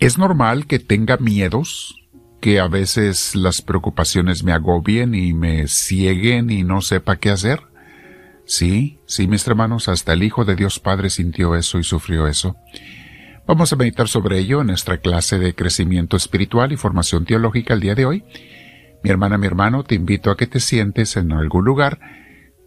[0.00, 1.94] Es normal que tenga miedos,
[2.40, 7.60] que a veces las preocupaciones me agobien y me cieguen y no sepa qué hacer.
[8.46, 12.56] Sí, sí, mis hermanos, hasta el Hijo de Dios Padre sintió eso y sufrió eso.
[13.46, 17.80] Vamos a meditar sobre ello en nuestra clase de crecimiento espiritual y formación teológica el
[17.80, 18.24] día de hoy.
[19.04, 22.00] Mi hermana, mi hermano, te invito a que te sientes en algún lugar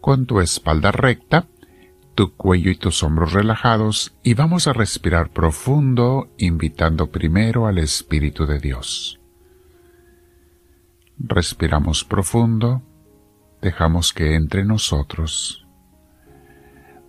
[0.02, 1.48] con tu espalda recta,
[2.16, 8.46] tu cuello y tus hombros relajados y vamos a respirar profundo, invitando primero al Espíritu
[8.46, 9.20] de Dios.
[11.18, 12.82] Respiramos profundo,
[13.62, 15.66] dejamos que entre nosotros.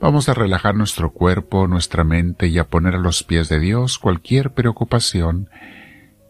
[0.00, 3.98] Vamos a relajar nuestro cuerpo, nuestra mente y a poner a los pies de Dios
[3.98, 5.48] cualquier preocupación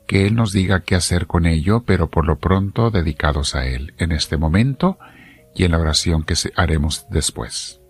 [0.07, 3.95] que Él nos diga qué hacer con ello, pero por lo pronto dedicados a Él,
[3.99, 4.99] en este momento
[5.55, 7.81] y en la oración que haremos después.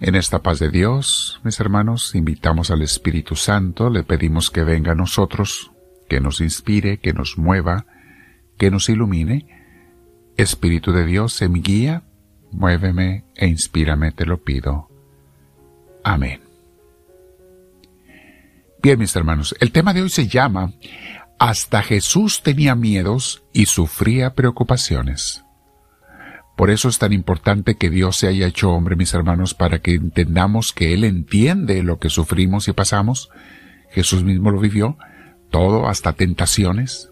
[0.00, 4.92] En esta paz de Dios, mis hermanos, invitamos al Espíritu Santo, le pedimos que venga
[4.92, 5.72] a nosotros,
[6.08, 7.84] que nos inspire, que nos mueva,
[8.56, 9.46] que nos ilumine.
[10.38, 12.04] Espíritu de Dios, en mi guía,
[12.50, 14.88] muéveme e inspírame, te lo pido.
[16.02, 16.40] Amén.
[18.82, 20.72] Bien, mis hermanos, el tema de hoy se llama
[21.38, 25.44] Hasta Jesús tenía miedos y sufría preocupaciones.
[26.60, 29.94] Por eso es tan importante que Dios se haya hecho hombre, mis hermanos, para que
[29.94, 33.30] entendamos que Él entiende lo que sufrimos y pasamos.
[33.90, 34.98] Jesús mismo lo vivió,
[35.48, 37.08] todo hasta tentaciones.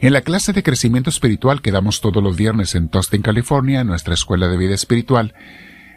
[0.00, 3.88] En la clase de crecimiento espiritual que damos todos los viernes en Tostin, California, en
[3.88, 5.34] nuestra escuela de vida espiritual,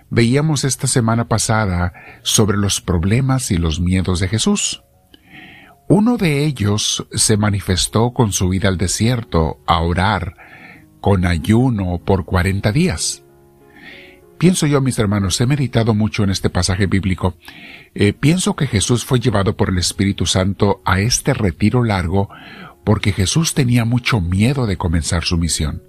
[0.10, 4.82] veíamos esta semana pasada sobre los problemas y los miedos de Jesús.
[5.88, 10.47] Uno de ellos se manifestó con su ida al desierto a orar
[11.08, 13.24] con ayuno por cuarenta días.
[14.38, 17.38] Pienso yo, mis hermanos, he meditado mucho en este pasaje bíblico.
[17.96, 22.28] Eh, pienso que Jesús fue llevado por el Espíritu Santo a este retiro largo
[22.84, 25.82] porque Jesús tenía mucho miedo de comenzar su misión.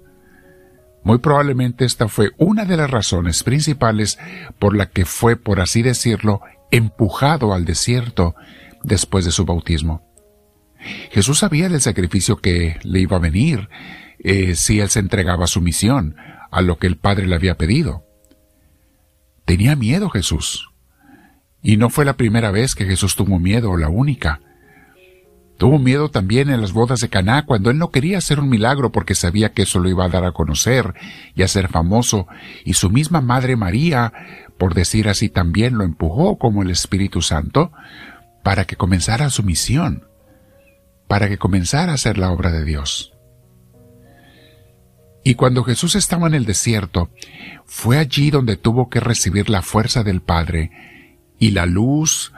[1.03, 4.17] Muy probablemente esta fue una de las razones principales
[4.57, 6.39] por la que fue, por así decirlo,
[6.71, 8.35] empujado al desierto
[8.83, 10.01] después de su bautismo.
[11.11, 13.67] Jesús sabía del sacrificio que le iba a venir
[14.19, 16.15] eh, si él se entregaba a su misión,
[16.51, 18.05] a lo que el Padre le había pedido.
[19.45, 20.69] Tenía miedo Jesús.
[21.61, 24.41] Y no fue la primera vez que Jesús tuvo miedo, o la única.
[25.57, 28.93] Tuvo miedo también en las bodas de Caná cuando él no quería hacer un milagro
[28.93, 30.93] porque sabía que eso lo iba a dar a conocer
[31.35, 32.27] y a ser famoso,
[32.63, 34.13] y su misma madre María,
[34.57, 37.73] por decir así, también lo empujó como el Espíritu Santo
[38.41, 40.07] para que comenzara su misión,
[41.09, 43.18] para que comenzara a hacer la obra de Dios.
[45.29, 47.11] Y cuando Jesús estaba en el desierto,
[47.63, 50.71] fue allí donde tuvo que recibir la fuerza del Padre
[51.37, 52.33] y la luz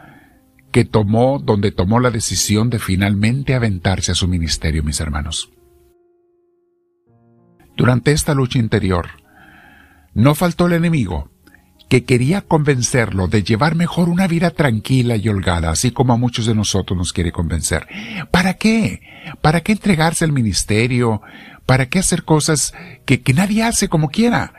[0.74, 5.54] que tomó, donde tomó la decisión de finalmente aventarse a su ministerio, mis hermanos.
[7.78, 9.08] Durante esta lucha interior,
[10.14, 11.32] no faltó el enemigo,
[11.88, 16.46] que quería convencerlo de llevar mejor una vida tranquila y holgada, así como a muchos
[16.46, 17.88] de nosotros nos quiere convencer.
[18.32, 19.02] ¿Para qué?
[19.42, 21.22] ¿Para qué entregarse al ministerio?
[21.72, 22.74] ¿Para qué hacer cosas
[23.06, 24.54] que, que nadie hace como quiera?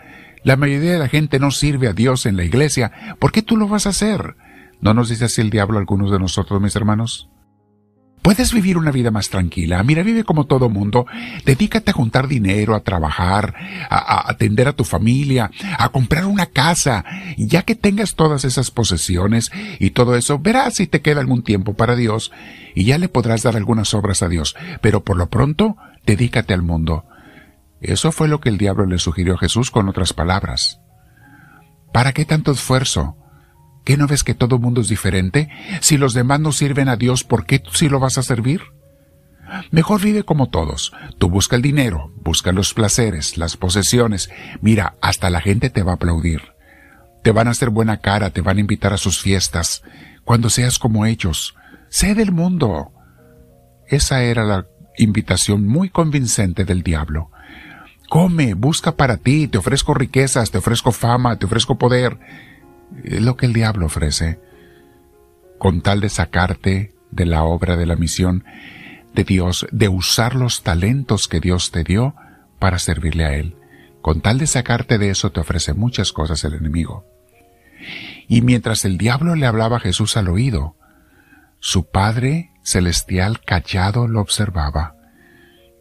[0.45, 2.91] La mayoría de la gente no sirve a Dios en la iglesia.
[3.19, 4.35] ¿Por qué tú lo vas a hacer?
[4.81, 7.29] ¿No nos dice así el diablo a algunos de nosotros, mis hermanos?
[8.23, 9.83] Puedes vivir una vida más tranquila.
[9.83, 11.05] Mira, vive como todo mundo.
[11.45, 13.57] Dedícate a juntar dinero, a trabajar,
[13.91, 17.05] a, atender a tu familia, a comprar una casa.
[17.37, 21.75] Ya que tengas todas esas posesiones y todo eso, verás si te queda algún tiempo
[21.75, 22.33] para Dios
[22.75, 24.57] y ya le podrás dar algunas obras a Dios.
[24.81, 27.05] Pero por lo pronto, dedícate al mundo.
[27.81, 30.81] Eso fue lo que el diablo le sugirió a Jesús con otras palabras.
[31.93, 33.17] ¿Para qué tanto esfuerzo?
[33.85, 35.49] ¿Qué no ves que todo mundo es diferente?
[35.81, 38.63] Si los demás no sirven a Dios, ¿por qué tú sí lo vas a servir?
[39.71, 40.93] Mejor vive como todos.
[41.19, 44.31] Tú busca el dinero, busca los placeres, las posesiones.
[44.61, 46.53] Mira, hasta la gente te va a aplaudir.
[47.23, 49.83] Te van a hacer buena cara, te van a invitar a sus fiestas.
[50.25, 51.55] Cuando seas como ellos,
[51.89, 52.93] sé del mundo.
[53.89, 54.67] Esa era la
[54.99, 57.31] invitación muy convincente del diablo.
[58.09, 62.19] Come, busca para ti, te ofrezco riquezas, te ofrezco fama, te ofrezco poder
[63.05, 64.39] lo que el diablo ofrece,
[65.59, 68.45] con tal de sacarte de la obra de la misión
[69.15, 72.15] de Dios, de usar los talentos que Dios te dio
[72.59, 73.57] para servirle a Él.
[74.01, 77.07] Con tal de sacarte de eso te ofrece muchas cosas el enemigo.
[78.29, 80.77] Y mientras el diablo le hablaba a Jesús al oído,
[81.61, 84.97] su Padre celestial callado lo observaba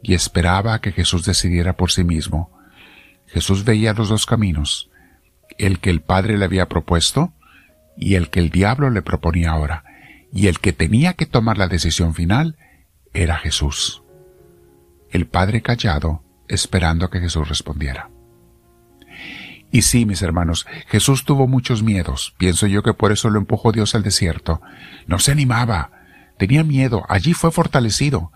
[0.04, 2.52] y esperaba que Jesús decidiera por sí mismo.
[3.28, 4.90] Jesús veía los dos caminos,
[5.58, 7.34] el que el Padre le había propuesto
[7.98, 9.84] y el que el diablo le proponía ahora,
[10.34, 12.58] y el que tenía que tomar la decisión final
[13.14, 14.04] era Jesús.
[15.12, 18.10] El Padre callado, esperando a que Jesús respondiera.
[19.72, 22.36] Y sí, mis hermanos, Jesús tuvo muchos miedos.
[22.38, 24.62] Pienso yo que por eso lo empujó Dios al desierto.
[25.08, 25.92] No se animaba.
[26.42, 27.06] Tenía miedo.
[27.08, 28.32] Allí fue fortalecido.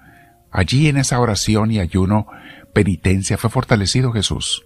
[0.51, 2.27] Allí en esa oración y ayuno,
[2.71, 4.63] penitencia, fue fortalecido Jesús.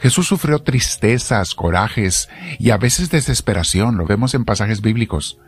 [0.00, 5.38] Jesús sufrió tristezas, corajes y a veces desesperación, lo vemos en pasajes bíblicos.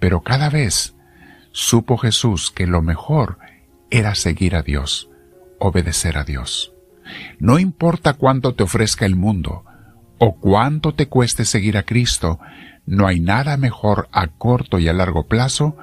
[0.00, 0.94] Pero cada vez
[1.50, 3.36] supo Jesús que lo mejor
[3.90, 5.10] era seguir a Dios,
[5.58, 6.72] obedecer a Dios.
[7.40, 9.66] No importa cuánto te ofrezca el mundo
[10.16, 12.40] o cuánto te cueste seguir a Cristo,
[12.86, 15.76] no hay nada mejor a corto y a largo plazo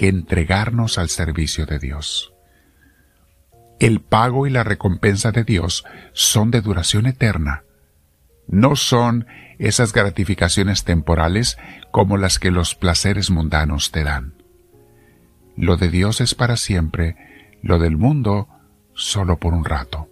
[0.00, 2.32] que entregarnos al servicio de Dios.
[3.80, 7.64] El pago y la recompensa de Dios son de duración eterna.
[8.48, 9.26] No son
[9.58, 11.58] esas gratificaciones temporales
[11.90, 14.42] como las que los placeres mundanos te dan.
[15.54, 18.48] Lo de Dios es para siempre, lo del mundo
[18.94, 20.08] solo por un rato.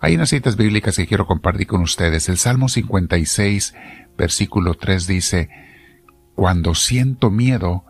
[0.00, 2.30] Hay unas citas bíblicas que quiero compartir con ustedes.
[2.30, 3.74] El Salmo 56,
[4.16, 5.50] versículo 3 dice,
[6.34, 7.84] Cuando siento miedo,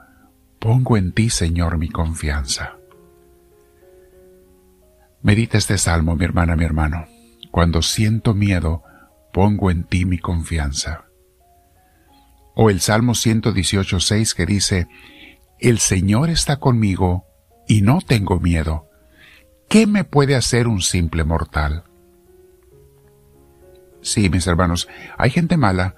[0.59, 2.77] pongo en ti, Señor, mi confianza.
[5.23, 7.07] Medita este salmo, mi hermana, mi hermano.
[7.51, 8.83] Cuando siento miedo,
[9.33, 11.07] pongo en ti mi confianza.
[12.55, 14.89] O el Salmo 118.6 que dice,
[15.59, 17.25] El Señor está conmigo
[17.67, 18.89] y no tengo miedo.
[19.69, 21.85] ¿Qué me puede hacer un simple mortal?
[24.03, 24.87] Sí, mis hermanos,
[25.17, 25.97] hay gente mala,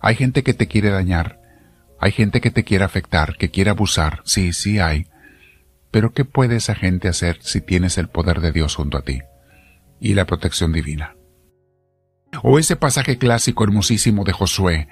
[0.00, 1.38] hay gente que te quiere dañar,
[2.04, 5.06] hay gente que te quiere afectar, que quiere abusar, sí, sí hay.
[5.90, 9.22] Pero ¿qué puede esa gente hacer si tienes el poder de Dios junto a ti
[10.00, 11.16] y la protección divina?
[12.42, 14.86] O ese pasaje clásico hermosísimo de Josué.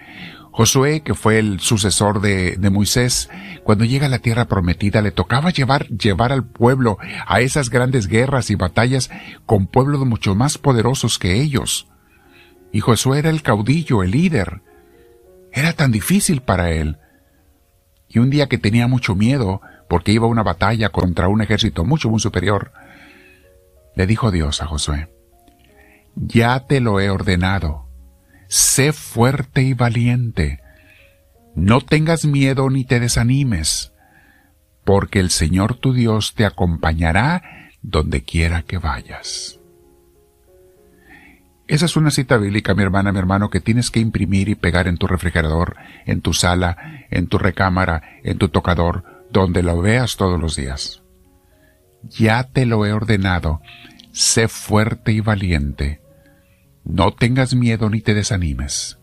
[0.53, 3.29] Josué, que fue el sucesor de, de, Moisés,
[3.62, 8.06] cuando llega a la tierra prometida, le tocaba llevar, llevar al pueblo a esas grandes
[8.06, 9.11] guerras y batallas
[9.44, 11.88] con pueblos mucho más poderosos que ellos.
[12.73, 14.62] Y Josué era el caudillo, el líder.
[15.53, 16.97] Era tan difícil para él.
[18.12, 21.85] Y un día que tenía mucho miedo, porque iba a una batalla contra un ejército
[21.85, 22.73] mucho, muy superior,
[23.97, 25.09] le dijo Dios a Josué,
[26.14, 27.88] Ya te lo he ordenado,
[28.49, 30.61] sé fuerte y valiente,
[31.55, 33.93] no tengas miedo ni te desanimes,
[34.85, 39.62] porque el Señor tu Dios te acompañará donde quiera que vayas.
[41.72, 44.88] Esa es una cita bíblica, mi hermana, mi hermano, que tienes que imprimir y pegar
[44.88, 50.19] en tu refrigerador, en tu sala, en tu recámara, en tu tocador, donde lo veas
[50.19, 51.02] todos los días.
[52.10, 53.62] Ya te lo he ordenado,
[54.12, 56.02] sé fuerte y valiente.
[56.84, 58.98] No tengas miedo ni te desanimes,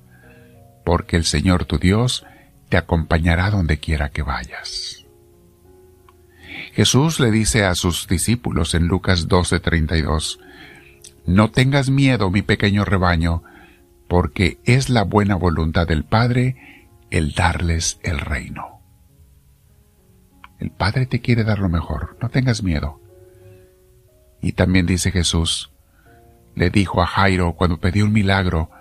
[0.86, 2.24] porque el Señor tu Dios
[2.70, 5.08] te acompañará donde quiera que vayas.
[6.74, 10.38] Jesús le dice a sus discípulos en Lucas 12:32,
[11.30, 13.44] No tengas miedo, mi pequeño rebaño,
[14.08, 18.82] porque es la buena voluntad del Padre el darles el reino.
[20.58, 23.00] El Padre te quiere dar lo mejor, no tengas miedo.
[24.42, 25.72] Y también dice Jesús,
[26.56, 28.72] le dijo a Jairo cuando pidió un milagro,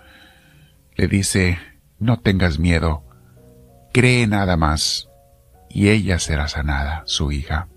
[0.96, 1.58] le dice,
[1.98, 3.02] no tengas miedo,
[3.92, 5.10] cree nada más,
[5.68, 7.68] y ella será sanada, su hija,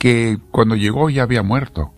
[0.00, 1.94] que cuando llegó ya había muerto.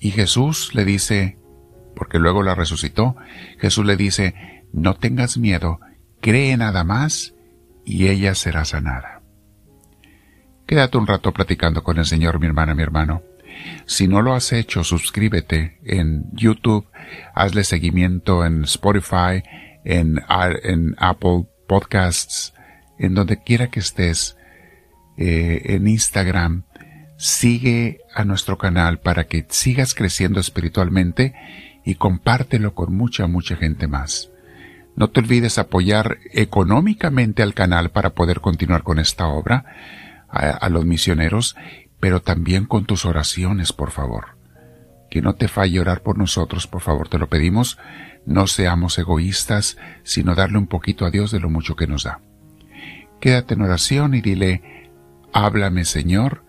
[0.00, 1.38] Y Jesús le dice,
[1.94, 3.16] porque luego la resucitó,
[3.58, 4.34] Jesús le dice,
[4.72, 5.78] no tengas miedo,
[6.20, 7.34] cree nada más,
[7.84, 9.22] y ella será sanada.
[10.66, 13.22] Quédate un rato platicando con el Señor, mi hermana, mi hermano.
[13.86, 16.86] Si no lo has hecho, suscríbete en YouTube,
[17.34, 19.42] hazle seguimiento en Spotify,
[19.84, 20.20] en,
[20.98, 22.54] Apple Podcasts,
[22.98, 24.36] en donde quiera que estés,
[25.16, 26.64] eh, en Instagram.
[27.22, 31.34] Sigue a nuestro canal para que sigas creciendo espiritualmente
[31.84, 34.30] y compártelo con mucha, mucha gente más.
[34.96, 39.66] No te olvides apoyar económicamente al canal para poder continuar con esta obra,
[40.30, 41.56] a, los misioneros,
[42.00, 44.38] pero también con tus oraciones, por favor.
[45.10, 47.76] Que no te falle orar por nosotros, por favor, te lo pedimos.
[48.24, 52.22] No seamos egoístas, sino darle un poquito a Dios de lo mucho que nos da.
[53.20, 54.88] Quédate en oración y dile,
[55.34, 56.48] háblame Señor,